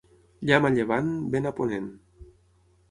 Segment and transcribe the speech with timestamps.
[0.49, 1.93] Llamp a llevant, vent a ponent.